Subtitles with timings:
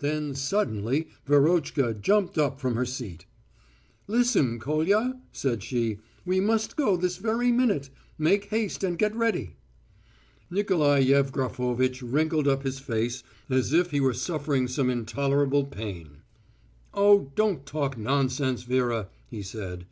[0.00, 3.24] Then suddenly Verotchka jumped up from her seat.
[4.06, 6.00] "Listen, Kolya," said she.
[6.26, 7.88] "We must go this very minute.
[8.18, 9.56] Make haste and get ready."
[10.50, 16.18] Nikolai Yevgrafovitch wrinkled up his face as if he were suffering some intolerable pain.
[16.92, 19.86] "Oh, don't talk nonsense, Vera," he said.